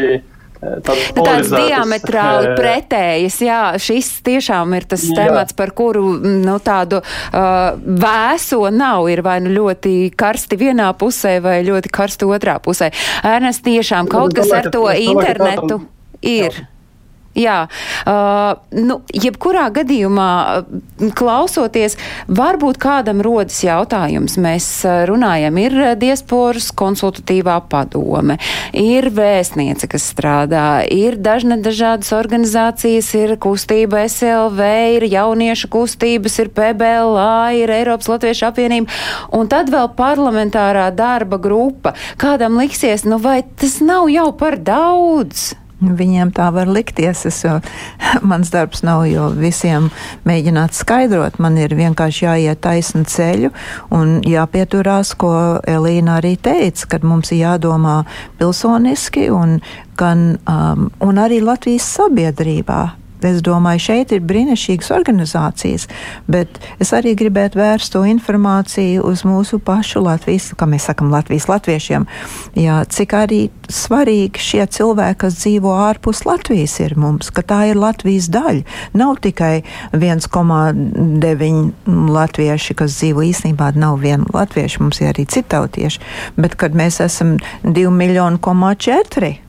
[0.66, 5.16] Nu, tāds diametrāli pretējas, jā, šis tiešām ir tas jā.
[5.20, 11.38] temats, par kuru, nu, tādu uh, vēso nav, ir vai nu ļoti karsti vienā pusē,
[11.44, 12.92] vai ļoti karsti otrā pusē.
[13.26, 15.82] Ernest, tiešām kaut kas ar to internetu
[16.22, 16.50] ir.
[16.52, 16.70] Jā.
[17.36, 17.66] Jā,
[18.08, 20.28] uh, nu, jebkurā gadījumā,
[21.18, 21.98] klausoties,
[22.32, 24.38] varbūt kādam rodas jautājums.
[24.40, 24.68] Mēs
[25.08, 28.38] runājam, ir diasporas konsultatīvā padome,
[28.72, 36.52] ir vēstniece, kas strādā, ir dažne dažādas organizācijas, ir kustība SLV, ir jauniešu kustības, ir
[36.56, 38.96] PBLA, ir Eiropas Latviešu apvienība,
[39.36, 41.92] un tad vēl parlamentārā darba grupa.
[42.20, 45.52] Kādam liksies, nu vai tas nav jau par daudz?
[45.76, 47.26] Viņiem tā var likties.
[47.28, 47.42] Es,
[48.30, 49.90] mans darbs nav jau visiem
[50.28, 51.38] mēģināt skaidrot.
[51.42, 53.52] Man ir vienkārši jāiet taisnu ceļu
[53.94, 55.32] un jāpieturās, ko
[55.68, 58.02] Elīna arī teica, kad mums ir jādomā
[58.40, 59.58] pilsoniski un,
[60.00, 65.86] gan, um, un arī Latvijas sabiedrībā Es domāju, šeit ir brīnišķīgas organizācijas,
[66.30, 71.48] bet es arī gribētu vērst to informāciju uz mūsu pašu Latvijas, kā mēs sakam, Latvijas
[71.50, 72.06] latviešiem.
[72.58, 73.40] Jā, cik arī
[73.72, 78.62] svarīgi šie cilvēki, kas dzīvo ārpus Latvijas, ir mums, ka tā ir Latvijas daļa.
[78.98, 79.62] Nav tikai
[79.96, 81.72] 1,9
[82.16, 86.04] latvieši, kas dzīvo īstenībā, nav viena latvieša, mums ir arī citautieši,
[86.38, 89.45] bet kad mēs esam 2 miljoni, 4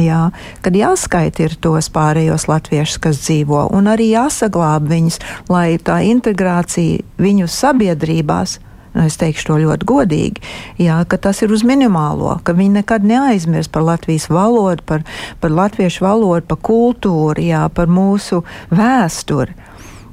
[0.00, 0.32] Jā,
[0.64, 5.20] kad jāskaita ir tos pārējos latviešus, kas dzīvo, un arī jāsaglāb viņus,
[5.52, 8.58] lai tā integrācija viņu sabiedrībās
[8.94, 10.42] nu, es teikšu to ļoti godīgi,
[10.82, 15.04] jā, ka tas ir uz minimālo, ka viņi nekad neaizmirs par Latvijas valodu, par,
[15.42, 19.54] par latviešu valodu, par kultūru, jā, par mūsu vēsturi.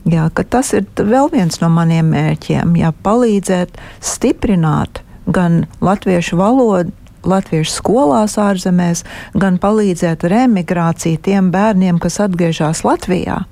[0.10, 6.90] Jā, tas ir vēl viens no maniem mērķiem, jā, palīdzēt stiprināt gan latviešu valodu,
[7.28, 9.04] latviešu skolās ārzemēs,
[9.38, 13.44] gan palīdzēt ar emigrāciju tiem bērniem, kas atgriežas Latvijā.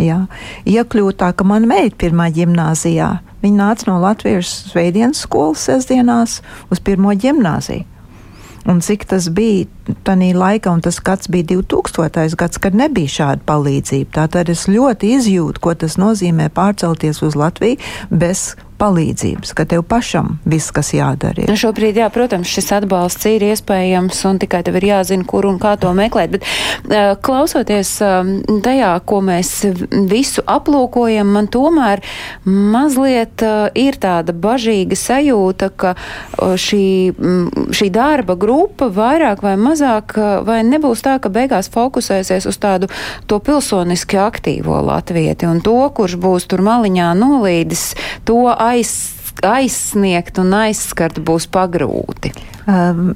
[0.00, 0.24] Jā.
[0.66, 6.40] Iekļūt tā, ka mana meita pirmā gimnāzijā, viņa nāca no Latvijas svētdienas skolas sestdienās
[6.74, 7.86] uz pirmo gimnāziju.
[8.64, 9.66] Un cik tas bija
[10.04, 12.36] tajā laikā, un tas gads bija 2000.
[12.40, 14.10] gads, kad nebija šāda palīdzība.
[14.20, 20.38] Tātad es ļoti izjūtu, ko tas nozīmē pārcelties uz Latviju bez palīdzības, ka tev pašam
[20.48, 21.46] viss, kas jādara.
[21.48, 25.60] Nu šobrīd, jā, protams, šis atbalsts ir iespējams un tikai tev ir jāzina, kur un
[25.62, 26.34] kā to meklēt.
[26.34, 28.26] Bet uh, klausoties uh,
[28.64, 29.52] tajā, ko mēs
[30.10, 32.02] visu aplūkojam, man tomēr
[32.44, 35.94] mazliet uh, ir tāda bažīga sajūta, ka
[36.60, 36.84] šī,
[37.74, 42.90] šī darba grupa vairāk vai mazāk uh, vai nebūs tā, ka beigās fokusēsies uz tādu
[43.30, 47.92] to pilsoniski aktīvo latvieti un to, kurš būs tur maliņā nolīdis,
[48.28, 48.94] to aiz,
[49.44, 52.34] aizsniegt un aizskart būs pagrūti?
[52.66, 53.14] Um.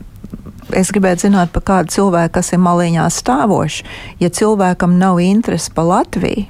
[0.76, 3.78] Es gribētu zināt, par kādu cilvēku, kas ir maliņā stāvošs.
[4.20, 6.44] Ja cilvēkam nav interesi par Latviju,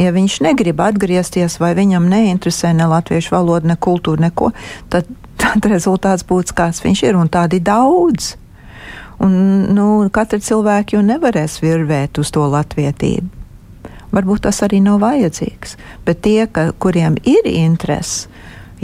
[0.00, 4.50] ja viņš negrib atgriezties, vai viņam neinteresē ne latviešu valoda, ne kultūra, neko,
[4.92, 8.34] tad, tad rezultāts būs kāds viņš ir, un tādi daudz.
[9.22, 9.34] Un,
[9.76, 13.44] nu, katra cilvēka jau nevarēs virvēt uz to latvietību
[14.14, 15.76] varbūt tas arī nav vajadzīgs.
[16.06, 18.28] Bet tie, ka, kuriem ir interesi,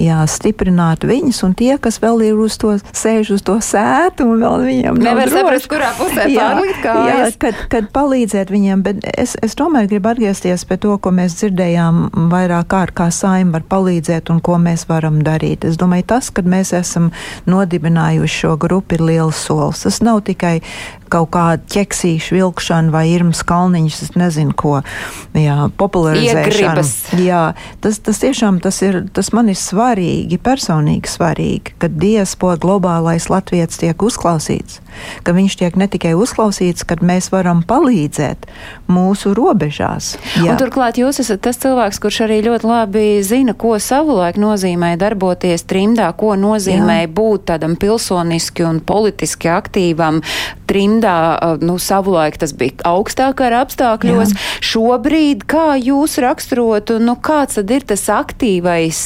[0.01, 4.43] jā, stiprināt viņus, un tie, kas vēl ir uz to, sēž uz to sētu, un
[4.45, 6.95] vēl viņiem nevar saprast, kurā pusē pārlikt kā.
[7.09, 11.37] Jā, kad, kad palīdzēt viņiem, bet es, es tomēr gribu atgriezties pie to, ko mēs
[11.41, 15.67] dzirdējām vairāk kārt, kā saima var palīdzēt un ko mēs varam darīt.
[15.69, 17.11] Es domāju, tas, kad mēs esam
[17.51, 19.85] nodibinājuši šo grupu, ir liels solis.
[19.87, 20.59] Tas nav tikai
[21.11, 24.79] kaut kāda ķeksīša vilkšana vai irmas kalniņas, es nezinu, ko
[25.37, 26.85] jā, popularizēšana.
[27.21, 27.43] Jā,
[27.83, 33.81] tas, tas tiešām tas ir, tas man ir svarīgi, personīgi svarīgi, ka diaspora globālais latviets
[33.81, 34.81] tiek uzklausīts,
[35.27, 38.49] ka viņš tiek ne tikai uzklausīts, kad mēs varam palīdzēt
[38.91, 40.15] mūsu robežās.
[40.61, 46.11] Turklāt jūs esat tas cilvēks, kurš arī ļoti labi zina, ko savulaik nozīmē darboties trimdā,
[46.19, 47.13] ko nozīmē Jā.
[47.21, 50.21] būt tādam pilsoniski un politiski aktīvam
[50.71, 51.19] trimdā,
[51.65, 54.35] nu, savulaik tas bija augstāk ar apstākļos.
[54.35, 54.49] Jā.
[54.71, 59.01] Šobrīd, kā jūs raksturotu, nu, kāds tad ir tas aktīvais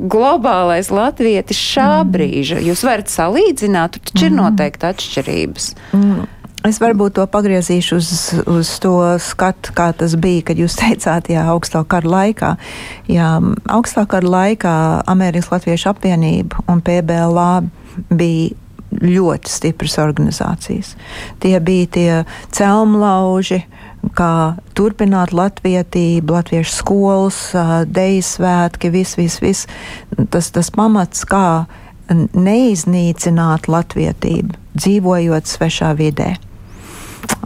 [0.00, 2.12] globālais latvietis šā mm.
[2.14, 2.60] brīža?
[2.70, 4.28] Jūs varat salīdzināt, tur taču mm.
[4.28, 5.72] ir noteikti atšķirības.
[5.96, 6.28] Mm.
[6.68, 8.08] Es varbūt to pagriezīšu uz,
[8.44, 8.92] uz to
[9.24, 12.54] skatu, kā tas bija, kad jūs teicāt, jā, augstā kara laikā.
[13.08, 13.32] Jā,
[13.72, 14.74] augstā kara laikā
[15.08, 17.52] Amerikas Latviešu apvienība un PBLA
[18.12, 18.58] bija
[18.90, 20.94] ļoti stipras organizācijas.
[21.42, 22.10] Tie bija tie
[22.54, 23.62] celmlauži,
[24.16, 27.40] kā turpināt latvietību, latviešu skolas,
[27.86, 29.68] dejas svētki, viss, viss, viss.
[30.32, 31.66] Tas, tas pamats, kā
[32.10, 36.32] neiznīcināt latvietību, dzīvojot svešā vidē.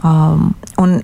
[0.01, 1.01] Um, un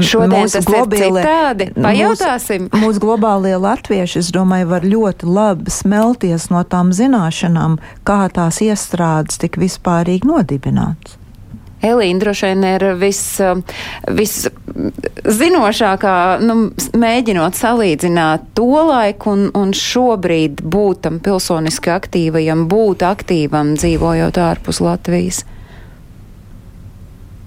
[0.00, 1.68] Šodien mūsu globālie, tādi.
[1.74, 2.68] Pajautāsim.
[2.70, 8.62] Mūsu, mūsu globālie latvieši, es domāju, var ļoti labi smelties no tām zināšanām, kā tās
[8.64, 11.18] iestrādes tik vispārīgi nodibināts.
[11.84, 13.20] Elīna droši vien ir vis,
[14.16, 14.36] vis
[15.38, 16.56] zinošākā, nu,
[16.96, 24.80] mēģinot salīdzināt to laiku un, un šobrīd būt tam pilsoniski aktīvajam, būt aktīvam dzīvojot ārpus
[24.82, 25.44] Latvijas.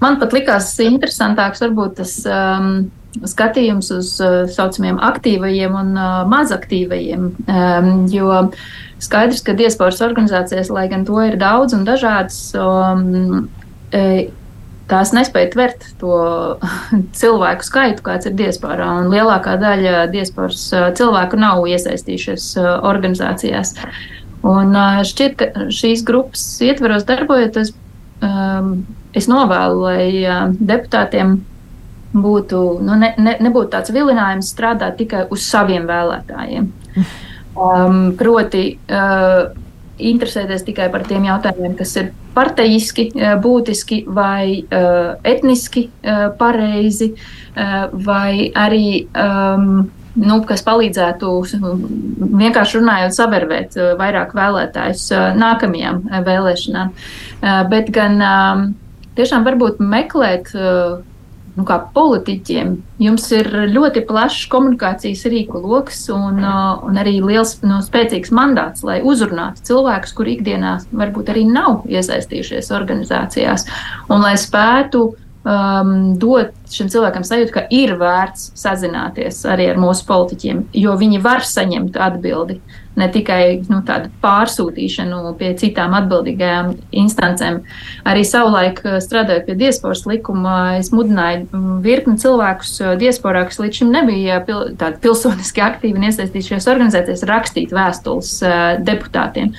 [0.00, 2.88] Man pat likās interesantāks varbūt tas um,
[3.26, 8.42] skatījums uz uh, saucamiem aktīvajiem un uh, mazaktīvajiem, um, jo
[9.02, 13.48] skaidrs, ka diasporas organizācijas, lai gan to ir daudz un dažādas, um,
[13.96, 14.28] e,
[14.90, 16.20] tās nespēja tvert to
[17.20, 23.76] cilvēku skaitu, kāds ir diasporā, lielākā daļa diasporas uh, cilvēku nav iesaistījušies uh, organizācijās.
[24.46, 27.74] Un uh, šķiet, ka šīs grupas ietveros darbojoties,
[28.24, 28.80] um,
[29.16, 31.38] es novēlu, lai deputātiem
[32.12, 36.70] būtu, nu, ne, ne, nebūtu tāds vilinājums strādāt tikai uz saviem vēlētājiem.
[37.60, 39.50] Um, proti, uh,
[40.00, 47.12] interesēties tikai par tiem jautājumiem, kas ir parteiski uh, būtiski vai uh, etniski uh, pareizi,
[47.14, 49.82] uh, vai arī um,
[50.20, 51.32] nu, kas palīdzētu
[52.40, 55.04] vienkārši runājot, savervēt vairāk vēlētājus
[55.38, 56.90] nākamajām vēlēšanām.
[57.70, 58.18] Bet gan
[59.18, 60.52] tiešām varbūt meklēt
[61.56, 67.56] nu, kā politiķiem, jums ir ļoti plašs komunikācijas rīku lokus un, uh, un arī liels
[67.64, 73.66] nu, spēcīgs mandāts, lai uzrunātu cilvēkus, kur ikdienā varbūt arī nav iesaistījušies organizācijās,
[74.10, 80.06] un lai spētu um, dot šim cilvēkam sajūtu, ka ir vērts sazināties arī ar mūsu
[80.08, 82.60] politiķiem, jo viņi var saņemt atbildi
[82.98, 86.72] ne tikai nu, tādu pārsūtīšanu pie citām atbildīgajām
[87.02, 87.60] instancēm.
[88.08, 93.60] Arī savulaik eh, strādājot pie diasporas likuma, es mudināju mm, virkni cilvēkus eh, diasporā, kas
[93.62, 94.74] līdz šim nebija pil,
[95.04, 99.54] pilsoniski aktīvi un iesaistījušies organizēties, rakstīt vēstules eh, deputātiem.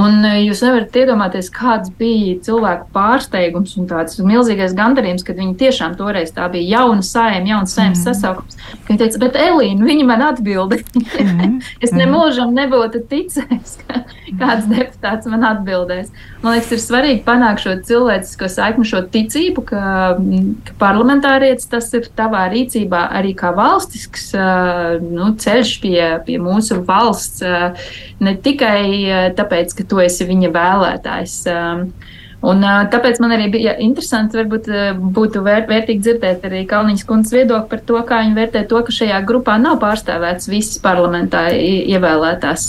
[0.00, 5.94] Un jūs nevarat iedomāties, kāds bija cilvēku pārsteigums un tāds milzīgais gandarījums, kad viņi tiešām
[5.98, 8.08] toreiz tā bija jauna sājuma, jauns sājums mm.
[8.08, 8.58] sasaukums.
[8.88, 11.04] Viņi teica, bet Elīna, viņa man atbildēja.
[11.22, 11.60] Mm.
[11.84, 14.02] es nemūžam nebūtu ticējis, ka
[14.40, 16.10] kāds deputāts man atbildēs.
[16.44, 19.84] Man liekas, ir svarīgi panākt šo cilvēcisko saikni, šo ticību, ka,
[20.66, 24.26] ka parlamentārietis tas ir tavā rīcībā arī kā valstisks
[25.06, 27.40] nu, ceļš pie, pie mūsu valsts,
[28.20, 31.36] ne tikai tāpēc, ka ka tu esi viņa vēlētājs.
[32.44, 32.60] Un,
[32.92, 34.68] tāpēc man arī bija interesanti, varbūt
[35.16, 38.92] būtu vērt, vērtīgi dzirdēt arī Kalniņas kundzes viedokli par to, kā viņa vērtē to, ka
[38.92, 42.66] šajā grupā nav pārstāvēts visas parlamentā ievēlētās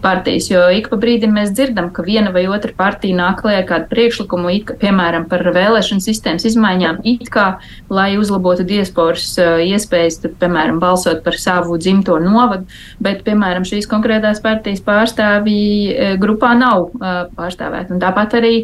[0.00, 0.46] partijas.
[0.50, 3.90] Jo ik pa brīdim mēs dzirdam, ka viena vai otra partija nāk klajā ar kādu
[3.90, 7.48] priekšlikumu, it, piemēram, par vēlēšanu sistēmas izmaiņām, it kā,
[7.92, 12.70] lai uzlabotu diasporas iespējas, tad, piemēram, balsot par savu dzimto novadu,
[13.02, 16.88] bet, piemēram, šīs konkrētās partijas pārstāvji grupā nav
[17.36, 17.96] pārstāvēti.
[17.96, 18.59] Un tāpat arī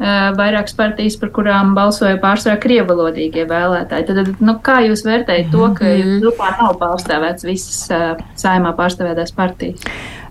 [0.00, 4.06] vairākas partijas, par kurām balsoja pārsvarā krievalodīgie vēlētāji.
[4.08, 6.22] Tad, nu, kā jūs vērtējat to, ka mm -hmm.
[6.24, 9.84] grupā nav pārstāvēts visas uh, saimā pārstāvētās partijas?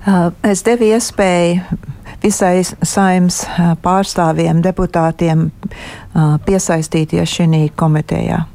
[0.08, 1.62] Uh, es devu iespēju
[2.24, 8.46] visai saimnes uh, pārstāvjiem, deputātiem uh, piesaistīties šī komitejā.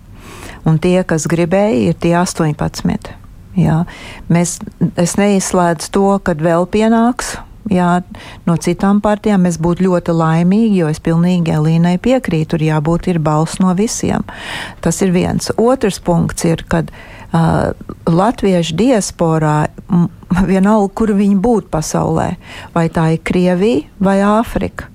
[0.65, 3.13] Un tie, kas gribēja, ir tie 18.
[3.55, 3.85] Jā.
[4.33, 4.59] Mēs,
[4.97, 7.37] es neizslēdzu to, kad vēl pienāks
[7.73, 7.89] jā,
[8.47, 13.21] no citām partijām es būtu ļoti laimīgi, jo es pilnīgi Elīnai piekrītu, tur jābūt ir
[13.25, 14.27] balss no visiem.
[14.85, 15.51] Tas ir viens.
[15.61, 17.73] Otrs punkts ir, kad uh,
[18.09, 19.59] latviešu diasporā
[20.51, 22.35] vienalga, kur viņi būtu pasaulē,
[22.77, 24.94] vai tā ir Krievija vai Āfrika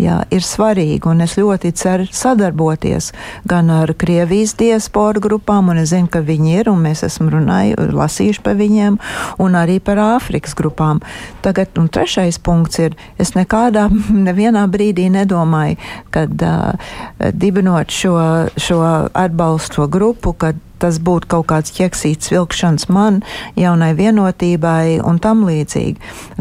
[0.00, 1.02] jā, ir svarīgi.
[1.10, 3.12] Un es ļoti ceru sadarboties
[3.48, 7.88] gan ar Krievijas diasporu grupām, un es zinu, ka viņi ir, un mēs esam runājuši,
[7.96, 8.98] lasījuši par viņiem,
[9.42, 11.02] un arī par Āfrikas grupām.
[11.44, 13.88] Tagad, un trešais punkts ir, es nekādā,
[14.28, 15.80] nevienā brīdī nedomāju,
[16.14, 16.92] kad uh,
[17.32, 18.16] dibinot šo,
[18.60, 18.82] šo
[19.16, 23.22] atbalstu grupu, kad tas būtu kaut kāds ķeksīts vilkšanas man,
[23.58, 25.96] jaunai vienotībai un tam līdzīgi.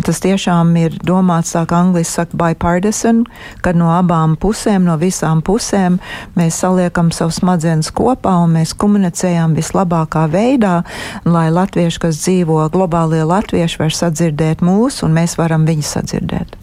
[0.06, 3.24] Tas tiešām ir domāts, tā kā angliski saka, bipartisan,
[3.66, 6.00] kad no abām pusēm, no visām pusēm
[6.38, 10.76] mēs saliekam savus smadzenes kopā un mēs komunicējam vislabākā veidā,
[11.26, 16.56] lai latvieši, kas dzīvo globālie latvieši, var sadzirdēt mūs un mēs varam viņus sadzirdēt.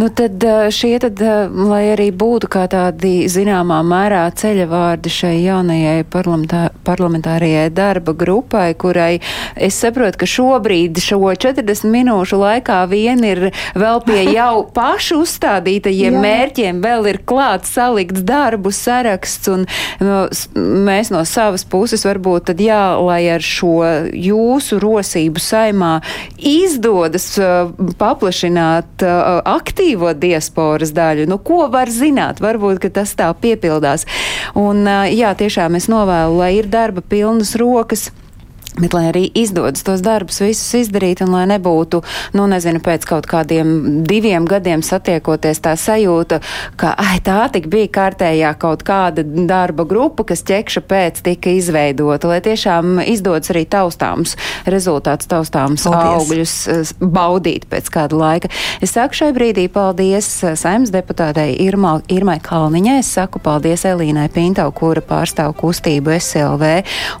[0.00, 7.19] Nu tad šie tad, lai arī būtu kā tādi zināmā mērā ceļavārdi šai jaunajai parlamentā
[7.20, 9.20] parlamentārajai darba grupai, kurai
[9.56, 16.18] es saprotu, ka šobrīd šo 40 minūšu laikā vien ir vēl pie jau pašu uzstādītajiem
[16.20, 19.66] mērķiem, vēl ir klāts salikts darbu saraksts, un
[20.00, 26.00] no, mēs no savas puses varbūt tad jā, lai ar šo jūsu rosību saimā
[26.36, 31.28] izdodas uh, paplašināt uh, aktīvo diasporas daļu.
[31.30, 32.40] Nu, ko var zināt?
[32.40, 34.06] Varbūt, ka tas tā piepildās.
[34.58, 38.12] Un, uh, jā, tiešām es novēlu, lai ir darba pilnas rokas.
[38.78, 42.00] Bet, lai arī izdodas tos darbus visus izdarīt, un lai nebūtu,
[42.38, 46.38] nu, nezinu, pēc kaut kādiem diviem gadiem satiekoties tā sajūta,
[46.78, 52.30] ka, ai, tā tik bija kārtējā kaut kāda darba grupa, kas ķekša pēc tika izveidota,
[52.30, 54.36] lai tiešām izdodas arī taustāms
[54.70, 56.14] rezultāts, taustāms paldies.
[56.14, 58.52] augļus eh, baudīt pēc kāda laika.
[58.80, 64.28] Es saku šai brīdī paldies eh, saimnes deputātei Irmā, Irmai Kalniņai, es saku paldies Elīnai
[64.32, 66.72] Pintau, kura pārstāv kustību SLV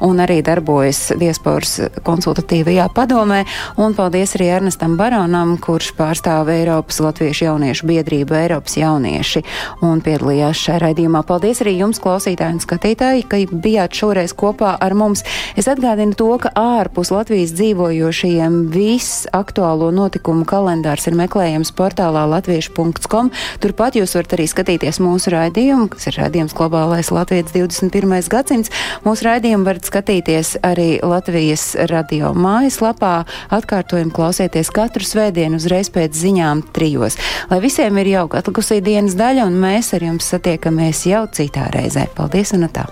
[0.06, 3.44] un arī darbojas diasporā diasporas konsultatīvajā padomē,
[3.80, 9.42] un paldies arī Ernestam Baronam, kurš pārstāv Eiropas Latviešu jauniešu biedrību Eiropas jaunieši
[9.82, 11.22] un piedalījās šajā raidījumā.
[11.24, 15.24] Paldies arī jums, klausītāji un skatītāji, ka bijāt šoreiz kopā ar mums.
[15.56, 23.32] Es atgādinu to, ka ārpus Latvijas dzīvojošajiem viss aktuālo notikumu kalendārs ir meklējams portālā latviešu.com.
[23.62, 28.28] Turpat jūs varat arī skatīties mūsu raidījumu, kas ir raidījums globālais Latvijas 21.
[28.30, 28.72] gadsimts.
[29.06, 30.90] Mūsu raidījumu varat skatīties arī
[31.30, 33.20] Latvijas radio mājaslapā.
[33.54, 37.14] Atkārtojumu klausieties katru svētdienu uzreiz pēc ziņām trijos.
[37.52, 42.08] Lai visiem ir jauka atlikusī dienas daļa, un mēs ar jums satiekamies jau citā reizē.
[42.18, 42.88] Paldies un tā!